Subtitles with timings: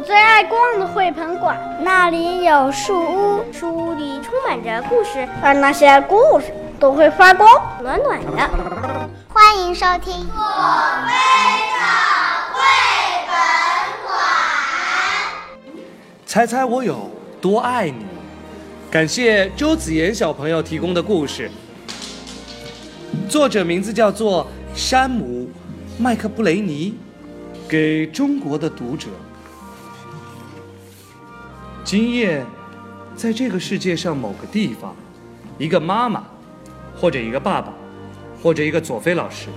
[0.00, 6.46] 我最爱逛的绘本馆，那里有树屋，树屋里充满着故事，而那些故事
[6.78, 7.46] 都会发光，
[7.82, 8.50] 暖暖的。
[9.28, 10.42] 欢迎收听我
[11.06, 11.12] 非
[11.76, 11.84] 常
[12.54, 12.62] 绘
[13.26, 13.34] 本
[14.06, 14.16] 馆。
[16.24, 18.06] 猜猜我有多爱你？
[18.90, 21.50] 感谢周子妍小朋友提供的故事，
[23.28, 25.46] 作者名字叫做山姆·
[26.02, 26.94] 麦克布雷尼，
[27.68, 29.08] 给中国的读者。
[31.82, 32.44] 今夜，
[33.16, 34.94] 在这个世界上某个地方，
[35.58, 36.22] 一个妈妈，
[36.94, 37.72] 或者一个爸爸，
[38.42, 39.48] 或者一个佐菲老师，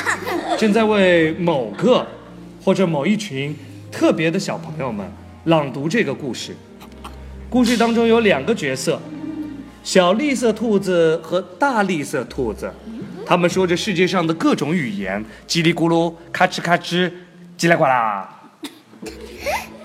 [0.58, 2.06] 正在为某个
[2.62, 3.56] 或者某一群
[3.90, 5.04] 特别的小朋友们
[5.46, 6.54] 朗读这个故事。
[7.50, 9.00] 故事当中有两个角色，
[9.82, 12.72] 小绿色兔子和大绿色兔子，
[13.26, 17.10] 他们说着世界上的各种语言，叽里咕噜，咔哧咔哧，
[17.58, 18.41] 叽里呱啦。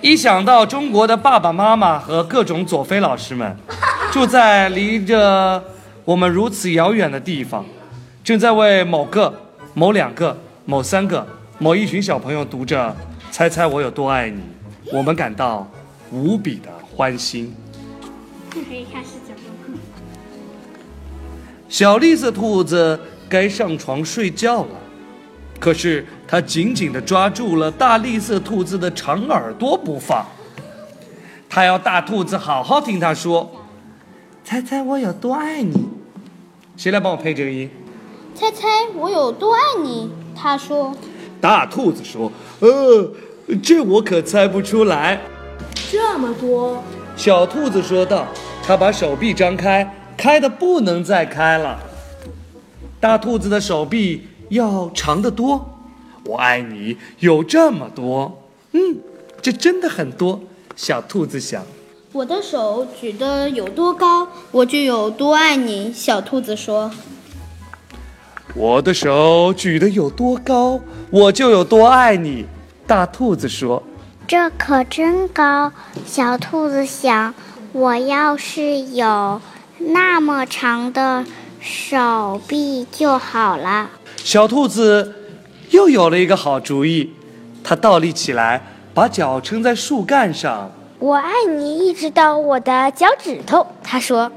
[0.02, 3.56] 一想到中国的爸爸妈妈和各种佐菲老师们，
[4.12, 5.64] 住在离着
[6.06, 7.66] 我们如此遥远的地方，
[8.24, 9.34] 正在为某个、
[9.74, 11.26] 某两个、某三个、
[11.58, 12.96] 某一群小朋友读着
[13.32, 14.40] 《猜猜我有多爱你》，
[14.94, 15.68] 我们感到
[16.12, 17.54] 无比的欢欣。
[18.52, 19.80] 可以开始讲了。
[21.68, 24.70] 小绿色兔子该上床睡觉了。
[25.60, 30.26] 可是他紧紧地抓住了大栗色兔子的长耳朵不放，
[31.50, 33.50] 他要大兔子好好听他说
[34.44, 35.88] ：“猜猜我有多爱你？”
[36.76, 37.70] 谁来帮我配这个音？
[38.36, 40.12] 猜猜我有多爱你？
[40.36, 40.94] 他说。
[41.40, 43.14] 大兔子说：“呃，
[43.64, 45.22] 这我可猜不出来。”
[45.90, 46.84] 这么多。
[47.16, 48.28] 小兔子说道
[48.62, 51.80] ：“他把手臂张开，开的不能再开了。”
[53.00, 54.28] 大兔子的手臂。
[54.50, 55.77] 要长得多，
[56.28, 58.98] 我爱你有这么多，嗯，
[59.42, 60.38] 这真的很多。
[60.76, 61.64] 小兔子想，
[62.12, 65.94] 我的手举得有多高，我就有多爱你。
[65.94, 66.92] 小兔子说，
[68.54, 72.46] 我的手举得有多高，我就有多爱你。
[72.86, 73.82] 大兔子说，
[74.28, 75.72] 这可真高。
[76.06, 77.34] 小兔子想，
[77.72, 79.42] 我要是有
[79.78, 81.26] 那么长的
[81.62, 83.90] 手臂就好了。
[84.18, 85.16] 小兔子
[85.70, 87.14] 又有了一个好主意，
[87.64, 88.62] 他倒立起来，
[88.94, 90.72] 把脚撑在树干上。
[91.00, 93.68] 我爱你，一直到我的脚趾头。
[93.84, 94.32] 他说。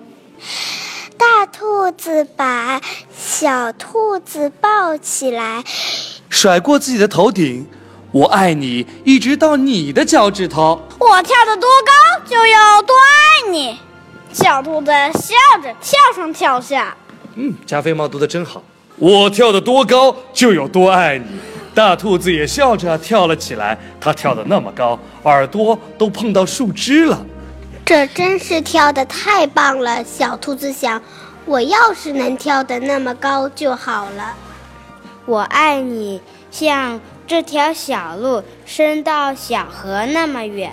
[1.17, 2.81] 大兔子把
[3.15, 5.63] 小兔子抱起来，
[6.31, 7.67] 甩过自己的头顶。
[8.11, 10.81] 我爱你，一直到你的脚趾头。
[10.99, 13.79] 我跳得多高，就有多爱你。
[14.33, 16.97] 小兔子笑着跳上跳下。
[17.35, 18.63] 嗯，加菲猫读的真好。
[19.01, 21.25] 我跳得多高，就有多爱你。
[21.75, 27.25] 大兔子也笑着跳了起来，它跳得那么高，耳朵都碰到树枝了。
[27.87, 31.01] 这真是跳得太棒了，小兔子想，
[31.47, 34.35] 我要是能跳得那么高就好了。
[35.25, 40.73] 我爱你，像这条小路伸到小河那么远。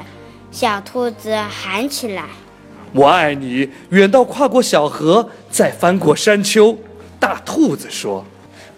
[0.51, 2.25] 小兔子喊起来
[2.91, 6.77] ：“我爱你，远到跨过小河，再翻过山丘。”
[7.19, 8.25] 大兔子说：“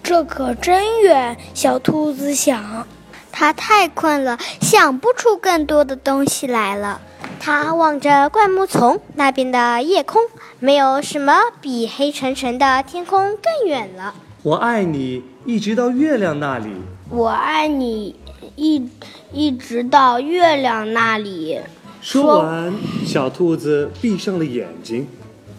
[0.01, 2.87] 这可真远。”小兔子想，
[3.31, 7.01] 它太困了，想不出更多的东西来了。
[7.39, 10.21] 它望着灌木丛那边的夜空，
[10.59, 14.13] 没有什么比黑沉沉的天空更远了。
[14.43, 16.69] 我爱你，一直到月亮那里。
[17.09, 18.15] 我爱你，
[18.55, 18.89] 一
[19.31, 21.59] 一直到月亮那里。
[22.01, 22.73] 说完，
[23.05, 25.07] 小兔子闭上了眼睛。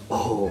[0.09, 0.51] 哦，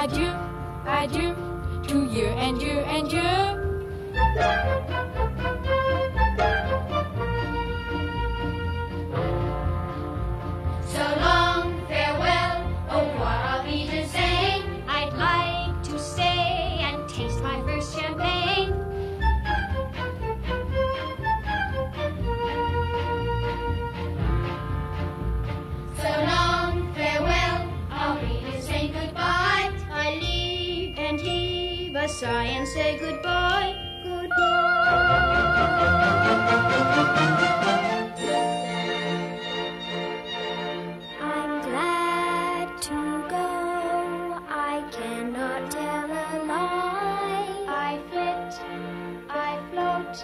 [0.00, 0.32] adieu,
[0.86, 1.34] adieu
[1.88, 4.97] to you and you and you.
[32.28, 35.28] Sigh and say goodbye, goodbye.
[41.34, 42.98] I'm glad to
[43.34, 43.48] go.
[44.72, 47.64] I cannot tell a lie.
[47.88, 48.52] I flit,
[49.46, 50.16] I float,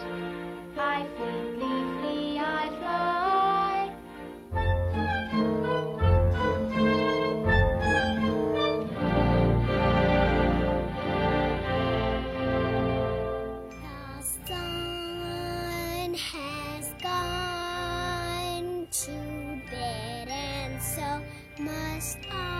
[22.04, 22.53] next time.